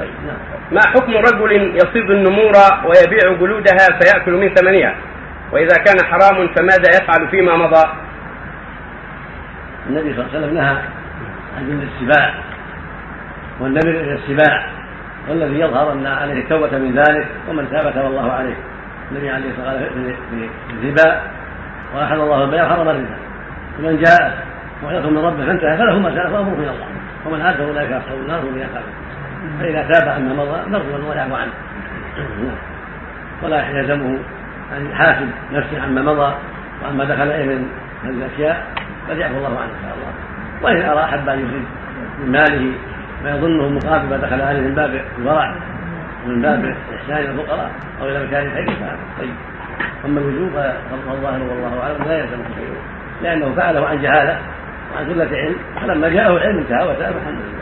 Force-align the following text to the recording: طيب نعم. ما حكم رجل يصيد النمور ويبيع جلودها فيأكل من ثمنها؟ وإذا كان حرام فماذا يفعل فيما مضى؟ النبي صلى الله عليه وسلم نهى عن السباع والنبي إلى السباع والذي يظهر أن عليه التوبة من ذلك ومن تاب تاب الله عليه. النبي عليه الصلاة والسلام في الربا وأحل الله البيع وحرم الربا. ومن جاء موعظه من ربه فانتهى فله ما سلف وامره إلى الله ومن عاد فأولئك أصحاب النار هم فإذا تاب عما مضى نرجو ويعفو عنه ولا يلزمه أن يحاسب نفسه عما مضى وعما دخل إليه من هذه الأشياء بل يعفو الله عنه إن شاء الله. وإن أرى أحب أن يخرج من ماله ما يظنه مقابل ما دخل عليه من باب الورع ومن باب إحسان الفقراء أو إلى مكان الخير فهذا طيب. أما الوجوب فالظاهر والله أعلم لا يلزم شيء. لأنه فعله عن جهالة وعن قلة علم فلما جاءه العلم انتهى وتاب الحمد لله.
طيب 0.00 0.10
نعم. 0.26 0.36
ما 0.72 0.80
حكم 0.80 1.12
رجل 1.16 1.76
يصيد 1.76 2.10
النمور 2.10 2.52
ويبيع 2.84 3.32
جلودها 3.40 3.98
فيأكل 4.00 4.32
من 4.32 4.54
ثمنها؟ 4.54 4.94
وإذا 5.52 5.76
كان 5.86 6.04
حرام 6.04 6.48
فماذا 6.48 6.88
يفعل 7.02 7.28
فيما 7.28 7.56
مضى؟ 7.56 7.88
النبي 9.90 10.14
صلى 10.14 10.24
الله 10.24 10.34
عليه 10.34 10.38
وسلم 10.38 10.54
نهى 10.54 10.76
عن 11.56 11.88
السباع 11.92 12.34
والنبي 13.60 13.90
إلى 13.90 14.14
السباع 14.14 14.66
والذي 15.28 15.60
يظهر 15.60 15.92
أن 15.92 16.06
عليه 16.06 16.42
التوبة 16.42 16.78
من 16.78 16.94
ذلك 16.94 17.26
ومن 17.48 17.70
تاب 17.70 17.94
تاب 17.94 18.06
الله 18.06 18.32
عليه. 18.32 18.56
النبي 19.10 19.30
عليه 19.30 19.50
الصلاة 19.50 19.72
والسلام 19.72 20.16
في 20.30 20.48
الربا 20.74 21.20
وأحل 21.94 22.20
الله 22.20 22.44
البيع 22.44 22.66
وحرم 22.66 22.88
الربا. 22.88 23.16
ومن 23.78 24.02
جاء 24.04 24.44
موعظه 24.82 25.10
من 25.10 25.18
ربه 25.18 25.46
فانتهى 25.46 25.78
فله 25.78 25.98
ما 25.98 26.10
سلف 26.10 26.32
وامره 26.32 26.54
إلى 26.54 26.70
الله 26.70 26.86
ومن 27.26 27.40
عاد 27.40 27.56
فأولئك 27.56 27.92
أصحاب 27.92 28.18
النار 28.18 28.40
هم 28.40 28.58
فإذا 29.60 29.82
تاب 29.82 30.08
عما 30.08 30.34
مضى 30.34 30.70
نرجو 30.70 31.10
ويعفو 31.10 31.34
عنه 31.34 31.52
ولا 33.42 33.68
يلزمه 33.68 34.18
أن 34.76 34.90
يحاسب 34.90 35.28
نفسه 35.52 35.82
عما 35.82 36.02
مضى 36.02 36.34
وعما 36.82 37.04
دخل 37.04 37.22
إليه 37.22 37.44
من 37.44 37.68
هذه 38.04 38.10
الأشياء 38.10 38.66
بل 39.08 39.18
يعفو 39.18 39.36
الله 39.36 39.60
عنه 39.60 39.70
إن 39.70 39.82
شاء 39.82 39.94
الله. 39.94 40.12
وإن 40.62 40.88
أرى 40.90 41.04
أحب 41.04 41.28
أن 41.28 41.38
يخرج 41.38 41.62
من 42.20 42.32
ماله 42.32 42.72
ما 43.24 43.30
يظنه 43.30 43.68
مقابل 43.68 44.08
ما 44.08 44.16
دخل 44.16 44.40
عليه 44.40 44.60
من 44.60 44.74
باب 44.74 45.00
الورع 45.18 45.54
ومن 46.26 46.42
باب 46.42 46.74
إحسان 46.94 47.18
الفقراء 47.18 47.70
أو 48.00 48.08
إلى 48.08 48.26
مكان 48.26 48.46
الخير 48.46 48.66
فهذا 48.66 48.98
طيب. 49.18 49.34
أما 50.04 50.20
الوجوب 50.20 50.52
فالظاهر 50.52 51.42
والله 51.42 51.82
أعلم 51.82 52.04
لا 52.08 52.18
يلزم 52.18 52.38
شيء. 52.56 52.74
لأنه 53.22 53.54
فعله 53.54 53.86
عن 53.86 54.02
جهالة 54.02 54.38
وعن 54.94 55.10
قلة 55.10 55.36
علم 55.36 55.56
فلما 55.80 56.08
جاءه 56.08 56.36
العلم 56.36 56.58
انتهى 56.58 56.88
وتاب 56.88 57.14
الحمد 57.16 57.38
لله. 57.38 57.60